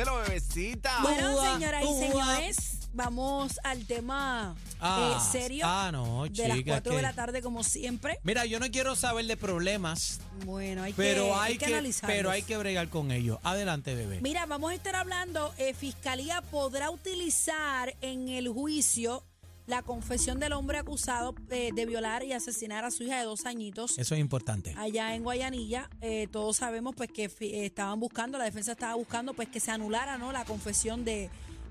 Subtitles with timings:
[0.00, 0.98] Dímelo, bebecita.
[1.02, 2.56] Bueno, Ua, señoras y señores,
[2.94, 7.12] vamos al tema Ah, eh, serio ah, no, de las chica, 4 de que- la
[7.12, 8.18] tarde, como siempre.
[8.22, 12.16] Mira, yo no quiero saber de problemas, Bueno, hay pero que, hay que, analizarlos.
[12.16, 13.38] pero hay que bregar con ellos.
[13.42, 14.20] Adelante, bebé.
[14.22, 19.22] Mira, vamos a estar hablando, eh, Fiscalía podrá utilizar en el juicio
[19.70, 23.46] la confesión del hombre acusado eh, de violar y asesinar a su hija de dos
[23.46, 23.96] añitos.
[23.98, 24.74] Eso es importante.
[24.76, 25.88] allá en Guayanilla.
[26.00, 29.70] Eh, todos sabemos pues que eh, estaban buscando, la defensa estaba buscando pues que se
[29.70, 31.30] anulara no la confesión de,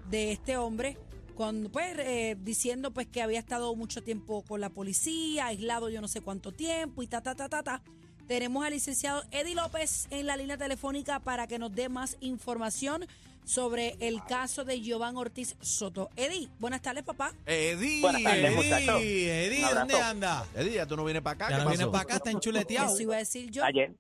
[0.10, 0.98] de este hombre.
[1.36, 6.02] Cuando, pues, eh, diciendo pues que había estado mucho tiempo con la policía, aislado yo
[6.02, 7.82] no sé cuánto tiempo y ta, ta, ta, ta, ta.
[8.30, 13.08] Tenemos al licenciado Eddie López en la línea telefónica para que nos dé más información
[13.44, 16.12] sobre el caso de Giovanni Ortiz Soto.
[16.16, 17.34] Eddie, buenas tardes, papá.
[17.48, 18.02] Eddie.
[18.02, 19.02] Buenas tardes, muchachos.
[19.02, 19.74] Eddie, Eddie.
[19.74, 20.46] ¿dónde anda?
[20.56, 21.50] Eddie, ya tú no vienes para acá.
[21.50, 21.92] Ya ¿Qué no pasó?
[21.92, 22.94] para acá, está enchuleteado.
[22.94, 23.66] Eso iba a decir yo.
[23.66, 23.96] Ayer,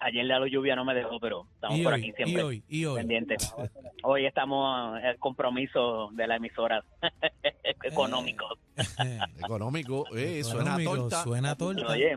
[0.00, 2.62] ayer la lluvia no me dejó, pero estamos Y por hoy, aquí y siempre hoy,
[2.68, 2.96] y hoy.
[2.98, 3.54] pendientes.
[4.02, 6.84] Hoy estamos en el compromiso de la emisora
[7.82, 8.46] económico.
[9.38, 11.22] Económico, eh, suena Económico, torta.
[11.22, 11.86] Suena torta.
[11.88, 12.16] Oye,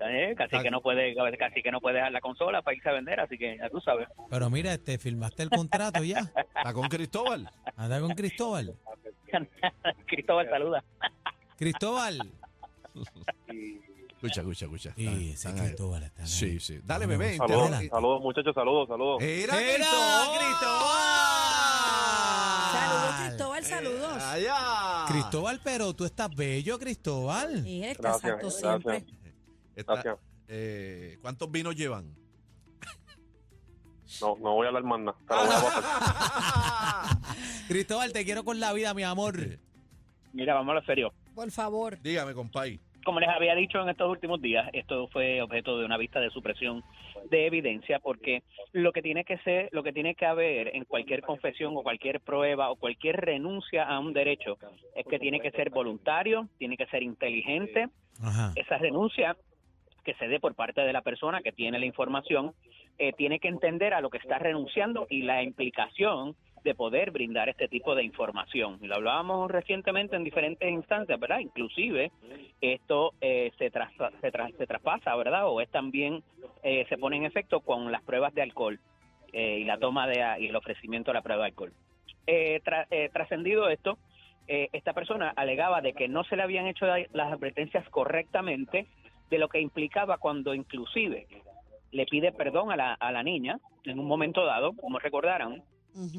[0.00, 2.92] eh, casi que no puede, casi que no puede dejar la consola para irse a
[2.92, 4.06] vender, así que ya tú sabes.
[4.28, 6.20] Pero mira, este, firmaste el contrato ya.
[6.20, 7.48] Está con Cristóbal.
[7.76, 8.74] Anda con Cristóbal.
[10.06, 10.84] Cristóbal, saluda.
[11.56, 12.30] Cristóbal.
[14.16, 14.92] Escucha, escucha, escucha.
[14.96, 15.52] Sí, ese.
[15.54, 16.28] Cristóbal está ahí.
[16.28, 16.80] Sí, sí.
[16.82, 17.36] Dale, bebé.
[17.36, 17.66] Saludos.
[17.66, 17.88] interrumpe.
[17.90, 19.22] Saludos, muchachos, saludos, saludos.
[19.22, 20.38] Era Era Cristóbal.
[22.72, 24.22] Saludos, Cristóbal, Eh, saludos.
[24.22, 25.04] allá.
[25.08, 27.62] Cristóbal, pero tú estás bello, Cristóbal.
[27.62, 28.60] Sí, él está Gracias, santo gracias.
[28.82, 29.04] siempre.
[29.76, 30.16] Está- Gracias.
[30.48, 32.14] eh, ¿Cuántos vinos llevan?
[34.20, 35.18] No, no voy a hablar más nada.
[35.28, 37.18] Pero voy a pasar.
[37.68, 39.58] Cristóbal, te quiero con la vida, mi amor.
[40.32, 41.12] Mira, vamos a lo serio.
[41.34, 41.98] Por favor.
[42.00, 42.80] Dígame, compay.
[43.06, 46.28] Como les había dicho en estos últimos días, esto fue objeto de una vista de
[46.30, 46.82] supresión
[47.30, 51.22] de evidencia porque lo que tiene que ser, lo que tiene que haber en cualquier
[51.22, 54.58] confesión o cualquier prueba o cualquier renuncia a un derecho
[54.96, 57.90] es que tiene que ser voluntario, tiene que ser inteligente.
[58.20, 58.52] Ajá.
[58.56, 59.36] Esa renuncia
[60.02, 62.54] que se dé por parte de la persona que tiene la información
[62.98, 66.34] eh, tiene que entender a lo que está renunciando y la implicación
[66.64, 68.78] de poder brindar este tipo de información.
[68.82, 71.38] Lo hablábamos recientemente en diferentes instancias, ¿verdad?
[71.40, 72.10] Inclusive
[72.60, 75.46] esto eh, se, traspa- se, tras- se traspasa, ¿verdad?
[75.48, 76.22] O es también,
[76.62, 78.80] eh, se pone en efecto con las pruebas de alcohol
[79.32, 81.72] eh, y la toma de y el ofrecimiento de la prueba de alcohol.
[82.26, 83.98] Eh, tra- eh, trascendido esto,
[84.48, 88.86] esta persona alegaba de que no se le habían hecho las advertencias correctamente
[89.28, 91.26] de lo que implicaba cuando inclusive
[91.90, 95.00] le pide perdón a la, a la niña en un momento dado, como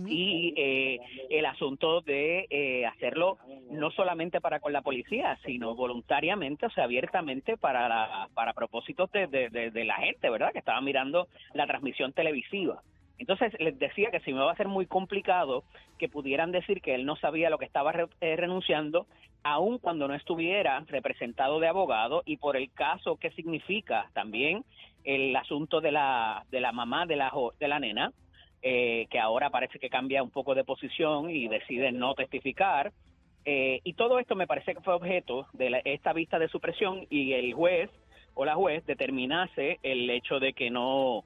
[0.07, 0.99] y eh,
[1.29, 3.37] el asunto de eh, hacerlo
[3.69, 9.11] no solamente para con la policía, sino voluntariamente, o sea, abiertamente para, la- para propósitos
[9.11, 10.51] de, de- la gente, ¿verdad?
[10.51, 12.81] Que estaba mirando la transmisión televisiva.
[13.19, 15.63] Entonces les decía que si me va a ser muy complicado
[15.97, 19.07] que pudieran decir que él no sabía lo que estaba re- eh, renunciando,
[19.43, 24.63] aun cuando no estuviera representado de abogado y por el caso que significa también
[25.03, 28.11] el asunto de la de la mamá de la de la nena
[28.61, 32.91] eh, que ahora parece que cambia un poco de posición y decide no testificar.
[33.45, 37.05] Eh, y todo esto me parece que fue objeto de la- esta vista de supresión
[37.09, 37.89] y el juez
[38.33, 41.23] o la juez determinase el hecho de que no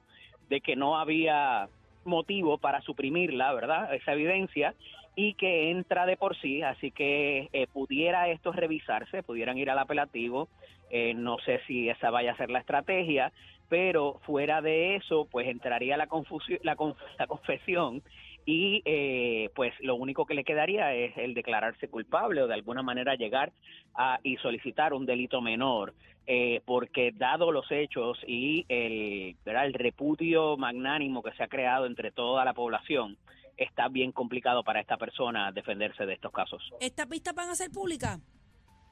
[0.48, 1.68] de que no había
[2.04, 3.94] motivo para suprimirla, ¿verdad?
[3.94, 4.74] Esa evidencia
[5.14, 9.78] y que entra de por sí, así que eh, pudiera esto revisarse, pudieran ir al
[9.78, 10.48] apelativo,
[10.90, 13.32] eh, no sé si esa vaya a ser la estrategia,
[13.72, 18.02] pero fuera de eso, pues entraría la, confusión, la, con- la confesión
[18.44, 22.82] y eh, pues lo único que le quedaría es el declararse culpable o de alguna
[22.82, 23.50] manera llegar
[23.94, 25.94] a, y solicitar un delito menor,
[26.26, 32.10] eh, porque dado los hechos y el, el repudio magnánimo que se ha creado entre
[32.10, 33.16] toda la población,
[33.56, 36.62] está bien complicado para esta persona defenderse de estos casos.
[36.78, 38.20] ¿Estas pistas van a ser públicas?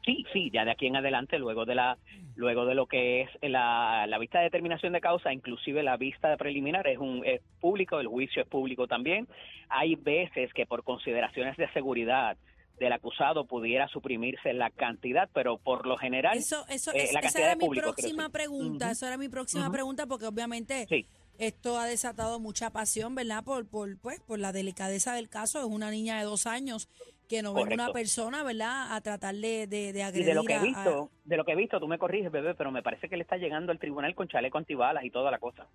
[0.04, 1.98] Sí, sí, ya de aquí en adelante, luego de la,
[2.34, 6.34] luego de lo que es la, la vista de determinación de causa, inclusive la vista
[6.36, 9.28] preliminar es un es público, el juicio es público también.
[9.68, 12.36] Hay veces que por consideraciones de seguridad
[12.78, 17.20] del acusado pudiera suprimirse la cantidad, pero por lo general Eso, eso, eh, la esa
[17.20, 18.90] cantidad era mi público, próxima pregunta.
[18.90, 21.06] Eso era mi próxima pregunta porque obviamente Sí.
[21.38, 23.44] esto ha desatado mucha pasión, ¿verdad?
[23.44, 25.58] Por, por, pues, por la delicadeza del caso.
[25.58, 26.88] Es una niña de dos años
[27.30, 28.92] que no venga una persona, ¿verdad?
[28.94, 31.44] A tratar de, de, de Y agredir de lo que he a- visto, de lo
[31.44, 33.78] que he visto, tú me corriges, bebé, pero me parece que le está llegando al
[33.78, 35.68] tribunal con chaleco antibalas y toda la cosa.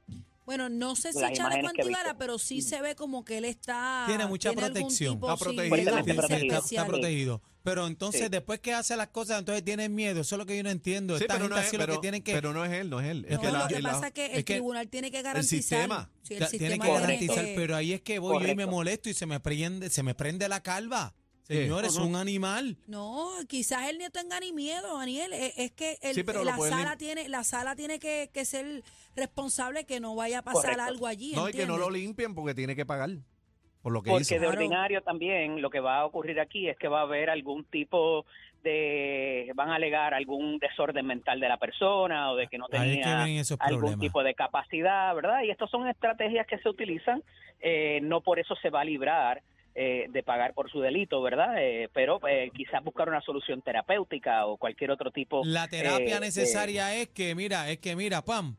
[0.46, 2.18] Bueno, no sé si Las chaleco imágenes que he antibala, visto.
[2.20, 4.04] pero sí se ve como que él está.
[4.06, 5.14] Tiene mucha protección.
[5.16, 6.62] tipo, Está sí, protegido.
[6.62, 7.42] Sí, está, protegido.
[7.64, 8.30] Pero entonces, Sí.
[8.30, 10.22] después que hace las cosas, entonces tienen miedo.
[10.22, 11.18] Eso es lo que yo no entiendo.
[11.18, 12.34] Sí, Esta pero gente no, es, así lo pero, que tienen que...
[12.34, 13.26] pero no es él, no es él.
[13.28, 15.10] Es No, que la- lo que la- pasa es que el es que tribunal tiene
[15.10, 15.58] que garantizar.
[15.62, 16.10] sistema.
[16.22, 18.56] Sí, el Ta- tiene sistema que tiene garantizar, pero ahí es que voy yo y
[18.56, 21.16] me molesto y se me prende, se me prende la calva.
[21.48, 21.56] Sí.
[21.58, 22.76] Señores, es un animal.
[22.88, 25.32] No, quizás él no tenga ni miedo, Daniel.
[25.34, 28.30] Es, es que el- Sí, pero lo la sala lim- tiene, la sala tiene que,
[28.34, 28.82] que ser
[29.16, 30.84] responsable que no vaya a pasar Correcto.
[30.84, 31.34] algo allí.
[31.36, 33.10] no, y que no lo limpien porque tiene que pagar
[33.84, 34.34] por lo que Porque hizo.
[34.34, 34.54] de Claro.
[34.58, 38.26] ordinario también lo que va a ocurrir aquí es que va a haber algún tipo
[38.64, 43.22] de, van a alegar algún desorden mental de la persona o de que no tenía
[43.24, 43.46] algún
[43.80, 44.00] problemas.
[44.00, 45.44] tipo de capacidad, ¿verdad?
[45.44, 47.22] Y estas son estrategias que se utilizan,
[47.60, 49.44] eh, no por eso se va a librar
[49.76, 51.56] eh, de pagar por su delito, ¿verdad?
[51.60, 55.42] Eh, pero eh, quizás buscar una solución terapéutica o cualquier otro tipo.
[55.44, 58.56] La terapia eh, necesaria es que, mira, es que, mira, pam,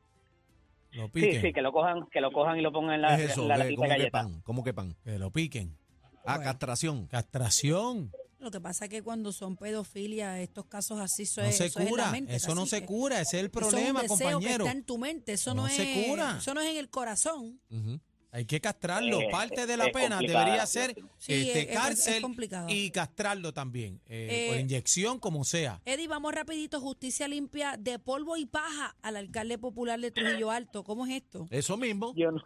[0.92, 1.32] lo piquen.
[1.40, 3.42] sí, sí, que lo cojan, que lo cojan y lo pongan en la, es eso,
[3.42, 4.40] en la ve, latita ¿cómo de que pan?
[4.42, 4.96] ¿Cómo que pan?
[5.04, 5.76] Que lo piquen.
[6.24, 6.44] Ah, Bueno.
[6.44, 7.06] castración.
[7.06, 8.12] Castración.
[8.38, 11.66] Lo que pasa es que cuando son pedofilia, estos casos así, eso, No es, se
[11.66, 12.04] eso es cura.
[12.06, 13.20] la mente, Eso no se que cura.
[13.22, 14.64] Ese es el eso es un problema, deseo compañero.
[14.64, 16.36] que está en tu mente, eso no, No es, se cura.
[16.38, 17.60] eso no es en el corazón.
[17.70, 17.98] Ujú.
[18.36, 19.22] Hay que castrarlo.
[19.22, 21.32] Eh, Parte de la pena debería ser sí.
[21.32, 22.66] Este, es- es- es cárcel complicado.
[22.68, 23.98] y castrarlo también.
[24.06, 25.80] eh, Eh, por inyección, como sea.
[25.86, 30.84] Eddie, vamos rapidito, justicia limpia de polvo y paja al alcalde popular de Trujillo Alto.
[30.84, 31.48] ¿Cómo es esto?
[31.50, 32.12] Eso mismo.
[32.14, 32.42] Yo no,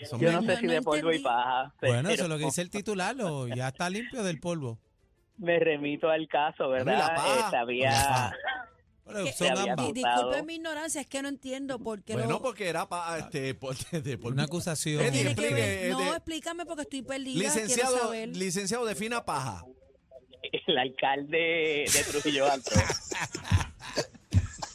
[0.00, 0.54] Eso yo no mismo.
[0.54, 1.74] sé si No de polvo y paja.
[1.82, 3.14] Bueno, pero eso es lo que dice el titular.
[3.14, 4.78] lo- ya está limpio del polvo.
[5.36, 6.96] Me remito al caso, ¿verdad?
[6.96, 7.48] la paja.
[7.48, 8.36] Eh, sabía- La paja.
[9.06, 9.92] Pero son ambas.
[9.92, 12.42] Disculpe mi ignorancia, es que no entiendo por qué Bueno, lo...
[12.42, 15.00] porque era para este, por, de- por- Una acusación.
[15.02, 18.34] Eddie, tiene que explique, ver- No, de- explícame porque estoy perdida, licenciado, saber.
[18.36, 19.64] licenciado defina paja.
[20.66, 22.70] el alcalde de Trujillo Alto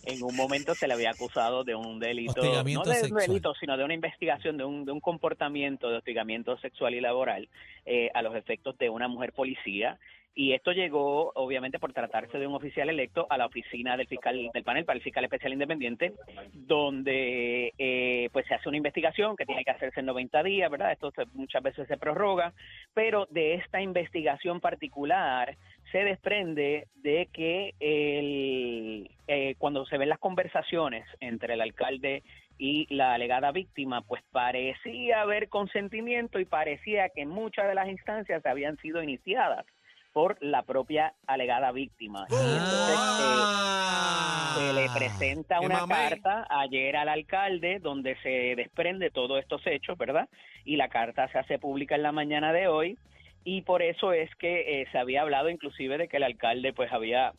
[0.10, 2.42] en un momento se le había acusado de un delito,
[2.80, 6.58] no de un delito, sino de una investigación de un, de un comportamiento de hostigamiento
[6.60, 7.48] sexual y laboral
[7.86, 9.98] eh, a los efectos de una mujer policía.
[10.36, 14.50] Y esto llegó, obviamente, por tratarse de un oficial electo a la oficina del fiscal
[14.54, 16.14] del panel para el fiscal especial independiente,
[16.54, 20.92] donde eh, pues se hace una investigación que tiene que hacerse en 90 días, ¿verdad?
[20.94, 22.54] Esto se- muchas veces se prorroga,
[22.94, 25.58] pero de esta investigación particular
[25.92, 32.24] se desprende de que el, eh, cuando se ven las conversaciones entre el alcalde
[32.58, 38.46] y la alegada víctima, pues parecía haber consentimiento y parecía que muchas de las instancias
[38.46, 39.66] habían sido iniciadas
[40.12, 42.26] por la propia alegada víctima.
[42.30, 42.98] Y entonces,
[43.92, 44.56] Ah.
[44.58, 49.66] eh, se le presenta qué una carta ayer al alcalde donde se desprende todos estos
[49.68, 50.28] hechos, ¿verdad?
[50.66, 52.98] Y la carta se hace pública en la mañana de hoy
[53.44, 56.92] y por eso es que eh, se había hablado inclusive de que el alcalde pues
[56.92, 57.34] había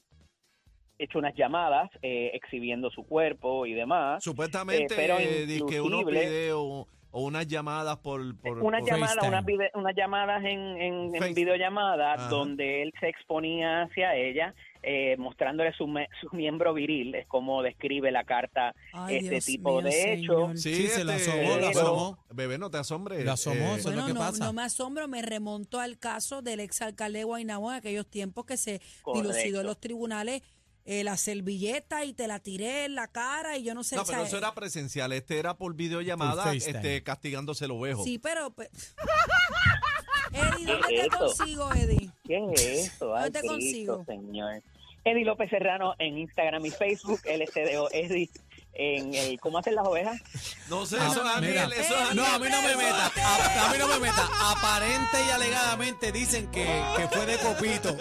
[0.99, 4.23] hecho unas llamadas eh, exhibiendo su cuerpo y demás.
[4.23, 8.21] Supuestamente, Eh, pero eh, que unos videos o unas llamadas por...
[8.41, 9.29] por unas por- llamadas, FaceTime.
[9.29, 12.29] unas, vide- unas llamadas en, en, en videollamada Ajá.
[12.29, 17.63] donde él se exponía hacia ella, eh, mostrándole su, me- su miembro viril, es como
[17.63, 20.51] describe la carta Ay, este Dios tipo mío, de señor.
[20.53, 20.63] hechos.
[20.63, 22.19] Sí, se la asomó, la pero- asomó.
[22.33, 23.25] Bebé, no te asombres.
[23.25, 24.45] La asomó, eh, eso es lo Bueno, que no, pasa.
[24.45, 28.57] no me asombro, me remonto al caso del exalcalde de Guaynabo en aquellos tiempos que
[28.57, 29.29] se Correcto.
[29.33, 30.43] dilucidó en los tribunales
[30.85, 33.97] eh, la servilleta y te la tiré en la cara y yo no sé.
[33.97, 35.13] No, pero eso era presencial.
[35.13, 38.05] Este era por videollamada, este, castigándose el ovejo.
[38.05, 38.51] Sí, pero...
[38.51, 38.71] pues-
[40.33, 41.19] Eddie, ¿dónde ¿Qué es te eso?
[41.19, 42.11] consigo, Eddie?
[42.25, 42.63] ¿Qué es
[42.93, 43.15] eso?
[43.17, 44.05] Ay, ¿Dónde te Cristo, consigo?
[44.07, 44.63] señor.
[45.05, 48.29] Eddie López Serrano en Instagram y Facebook, LCDO Eddie
[48.75, 50.21] en el ¿Cómo hacen las ovejas?
[50.69, 51.65] No sé, Ah, eso mira.
[51.65, 53.07] Es No, a mí no me meta.
[53.17, 54.29] A, a mí no me meta.
[54.53, 56.65] Aparente y alegadamente dicen que,
[56.97, 57.97] que fue de copito.